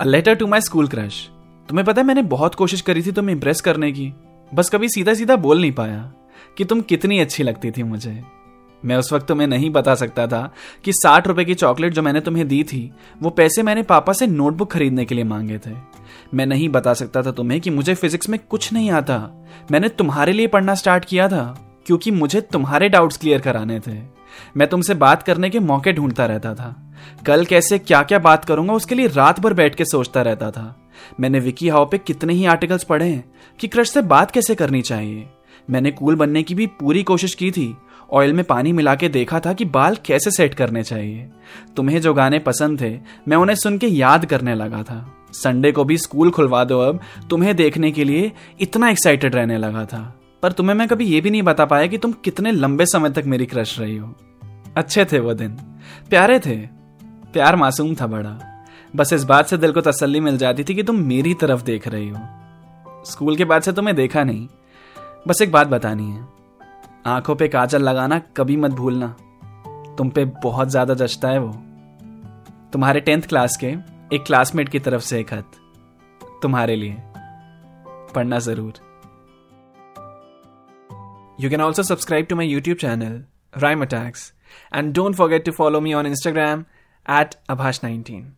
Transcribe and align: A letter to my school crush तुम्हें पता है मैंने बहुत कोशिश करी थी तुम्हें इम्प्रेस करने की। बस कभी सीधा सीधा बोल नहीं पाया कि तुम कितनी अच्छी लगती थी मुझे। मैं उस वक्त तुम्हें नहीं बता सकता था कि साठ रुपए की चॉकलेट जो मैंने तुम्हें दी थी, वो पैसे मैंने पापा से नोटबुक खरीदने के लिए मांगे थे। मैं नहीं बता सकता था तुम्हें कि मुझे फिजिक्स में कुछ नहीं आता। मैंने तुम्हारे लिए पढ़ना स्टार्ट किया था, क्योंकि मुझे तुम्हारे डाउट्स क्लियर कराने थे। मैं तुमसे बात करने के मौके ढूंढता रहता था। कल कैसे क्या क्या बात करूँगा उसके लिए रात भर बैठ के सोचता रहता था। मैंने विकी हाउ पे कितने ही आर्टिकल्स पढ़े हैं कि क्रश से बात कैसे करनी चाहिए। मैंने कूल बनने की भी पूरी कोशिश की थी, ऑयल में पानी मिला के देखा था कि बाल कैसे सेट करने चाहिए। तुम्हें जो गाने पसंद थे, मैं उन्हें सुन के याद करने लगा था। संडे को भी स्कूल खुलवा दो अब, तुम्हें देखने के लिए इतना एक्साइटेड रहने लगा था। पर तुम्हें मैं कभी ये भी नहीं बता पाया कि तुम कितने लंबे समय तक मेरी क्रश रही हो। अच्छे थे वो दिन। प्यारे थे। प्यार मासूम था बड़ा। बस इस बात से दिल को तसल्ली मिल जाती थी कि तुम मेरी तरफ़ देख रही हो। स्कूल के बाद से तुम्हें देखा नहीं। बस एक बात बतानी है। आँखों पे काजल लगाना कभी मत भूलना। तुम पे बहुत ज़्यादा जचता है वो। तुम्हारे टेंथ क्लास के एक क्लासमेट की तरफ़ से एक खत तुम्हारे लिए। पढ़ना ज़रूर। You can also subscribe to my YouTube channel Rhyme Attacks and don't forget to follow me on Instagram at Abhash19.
A 0.00 0.04
letter 0.04 0.34
to 0.34 0.46
my 0.46 0.60
school 0.60 0.86
crush 0.88 1.28
तुम्हें 1.68 1.84
पता 1.86 2.00
है 2.00 2.06
मैंने 2.06 2.22
बहुत 2.22 2.54
कोशिश 2.54 2.80
करी 2.80 3.02
थी 3.02 3.12
तुम्हें 3.12 3.34
इम्प्रेस 3.34 3.60
करने 3.60 3.92
की। 3.92 4.12
बस 4.54 4.68
कभी 4.68 4.88
सीधा 4.88 5.14
सीधा 5.14 5.36
बोल 5.36 5.60
नहीं 5.60 5.72
पाया 5.72 6.12
कि 6.58 6.64
तुम 6.64 6.80
कितनी 6.80 7.18
अच्छी 7.18 7.42
लगती 7.42 7.70
थी 7.70 7.82
मुझे। 7.82 8.24
मैं 8.84 8.96
उस 8.96 9.12
वक्त 9.12 9.26
तुम्हें 9.26 9.48
नहीं 9.48 9.70
बता 9.70 9.94
सकता 9.94 10.26
था 10.26 10.52
कि 10.84 10.92
साठ 10.92 11.26
रुपए 11.26 11.44
की 11.44 11.54
चॉकलेट 11.54 11.92
जो 11.92 12.02
मैंने 12.02 12.20
तुम्हें 12.20 12.48
दी 12.48 12.62
थी, 12.62 12.92
वो 13.22 13.30
पैसे 13.30 13.62
मैंने 13.62 13.82
पापा 13.82 14.12
से 14.12 14.26
नोटबुक 14.26 14.72
खरीदने 14.72 15.04
के 15.04 15.14
लिए 15.14 15.24
मांगे 15.24 15.58
थे। 15.58 15.74
मैं 16.34 16.46
नहीं 16.46 16.68
बता 16.68 16.94
सकता 16.94 17.22
था 17.22 17.30
तुम्हें 17.30 17.60
कि 17.60 17.70
मुझे 17.70 17.94
फिजिक्स 17.94 18.28
में 18.28 18.40
कुछ 18.48 18.72
नहीं 18.72 18.90
आता। 18.90 19.46
मैंने 19.70 19.88
तुम्हारे 19.88 20.32
लिए 20.32 20.46
पढ़ना 20.46 20.74
स्टार्ट 20.74 21.04
किया 21.04 21.28
था, 21.28 21.58
क्योंकि 21.86 22.10
मुझे 22.10 22.40
तुम्हारे 22.40 22.88
डाउट्स 22.88 23.16
क्लियर 23.16 23.40
कराने 23.40 23.80
थे। 23.80 24.02
मैं 24.56 24.68
तुमसे 24.68 24.94
बात 24.94 25.22
करने 25.22 25.50
के 25.50 25.60
मौके 25.60 25.92
ढूंढता 25.92 26.26
रहता 26.26 26.54
था। 26.54 26.89
कल 27.26 27.44
कैसे 27.44 27.78
क्या 27.78 28.02
क्या 28.02 28.18
बात 28.18 28.44
करूँगा 28.44 28.72
उसके 28.72 28.94
लिए 28.94 29.06
रात 29.06 29.40
भर 29.40 29.54
बैठ 29.54 29.74
के 29.74 29.84
सोचता 29.84 30.22
रहता 30.22 30.50
था। 30.50 30.88
मैंने 31.20 31.40
विकी 31.40 31.68
हाउ 31.68 31.86
पे 31.86 31.98
कितने 31.98 32.34
ही 32.34 32.44
आर्टिकल्स 32.44 32.84
पढ़े 32.84 33.08
हैं 33.08 33.32
कि 33.60 33.68
क्रश 33.68 33.90
से 33.90 34.02
बात 34.02 34.30
कैसे 34.30 34.54
करनी 34.54 34.82
चाहिए। 34.82 35.28
मैंने 35.70 35.90
कूल 35.90 36.16
बनने 36.16 36.42
की 36.42 36.54
भी 36.54 36.66
पूरी 36.66 37.02
कोशिश 37.02 37.34
की 37.34 37.50
थी, 37.50 37.76
ऑयल 38.12 38.32
में 38.32 38.44
पानी 38.44 38.72
मिला 38.72 38.94
के 38.94 39.08
देखा 39.08 39.40
था 39.40 39.52
कि 39.52 39.64
बाल 39.64 39.96
कैसे 40.04 40.30
सेट 40.30 40.54
करने 40.54 40.82
चाहिए। 40.82 41.30
तुम्हें 41.76 42.00
जो 42.00 42.14
गाने 42.14 42.38
पसंद 42.38 42.80
थे, 42.80 42.98
मैं 43.28 43.36
उन्हें 43.36 43.56
सुन 43.56 43.78
के 43.78 43.86
याद 43.86 44.26
करने 44.26 44.54
लगा 44.54 44.82
था। 44.82 45.16
संडे 45.32 45.72
को 45.72 45.84
भी 45.84 45.98
स्कूल 45.98 46.30
खुलवा 46.30 46.64
दो 46.64 46.80
अब, 46.80 47.00
तुम्हें 47.30 47.56
देखने 47.56 47.90
के 47.90 48.04
लिए 48.04 48.32
इतना 48.60 48.90
एक्साइटेड 48.90 49.34
रहने 49.34 49.58
लगा 49.58 49.84
था। 49.84 50.20
पर 50.42 50.52
तुम्हें 50.52 50.76
मैं 50.76 50.88
कभी 50.88 51.04
ये 51.04 51.20
भी 51.20 51.30
नहीं 51.30 51.42
बता 51.42 51.64
पाया 51.64 51.86
कि 51.86 51.98
तुम 51.98 52.12
कितने 52.12 52.52
लंबे 52.52 52.86
समय 52.86 53.10
तक 53.10 53.22
मेरी 53.26 53.46
क्रश 53.46 53.78
रही 53.78 53.96
हो। 53.96 54.14
अच्छे 54.76 55.04
थे 55.04 55.18
वो 55.18 55.34
दिन। 55.34 55.50
प्यारे 56.10 56.38
थे। 56.38 56.79
प्यार 57.34 57.56
मासूम 57.56 57.94
था 57.94 58.06
बड़ा। 58.06 58.38
बस 58.96 59.12
इस 59.12 59.24
बात 59.24 59.46
से 59.46 59.56
दिल 59.56 59.72
को 59.72 59.80
तसल्ली 59.80 60.20
मिल 60.20 60.38
जाती 60.38 60.64
थी 60.64 60.74
कि 60.74 60.82
तुम 60.82 60.96
मेरी 61.04 61.34
तरफ़ 61.34 61.62
देख 61.64 61.88
रही 61.88 62.08
हो। 62.08 63.04
स्कूल 63.06 63.36
के 63.36 63.44
बाद 63.44 63.62
से 63.62 63.72
तुम्हें 63.72 63.94
देखा 63.96 64.24
नहीं। 64.24 64.46
बस 65.28 65.42
एक 65.42 65.52
बात 65.52 65.66
बतानी 65.66 66.10
है। 66.10 66.26
आँखों 67.06 67.34
पे 67.34 67.48
काजल 67.48 67.82
लगाना 67.82 68.18
कभी 68.36 68.56
मत 68.56 68.70
भूलना। 68.72 69.08
तुम 69.98 70.10
पे 70.10 70.24
बहुत 70.42 70.68
ज़्यादा 70.68 70.94
जचता 70.94 71.28
है 71.28 71.38
वो। 71.38 71.52
तुम्हारे 72.72 73.00
टेंथ 73.00 73.22
क्लास 73.22 73.56
के 73.56 73.74
एक 74.12 74.24
क्लासमेट 74.26 74.68
की 74.68 74.78
तरफ़ 74.78 75.02
से 75.02 75.20
एक 75.20 75.28
खत 75.28 75.50
तुम्हारे 76.42 76.76
लिए। 76.76 76.96
पढ़ना 78.14 78.38
ज़रूर। 78.38 78.72
You 81.40 81.50
can 81.50 81.60
also 81.60 81.82
subscribe 81.82 82.26
to 82.26 82.36
my 82.36 82.46
YouTube 82.46 82.76
channel 82.78 83.22
Rhyme 83.54 83.82
Attacks 83.82 84.32
and 84.74 84.92
don't 84.94 85.14
forget 85.16 85.44
to 85.44 85.52
follow 85.52 85.80
me 85.80 85.94
on 85.94 86.06
Instagram 86.06 86.64
at 87.06 87.36
Abhash19. 87.48 88.32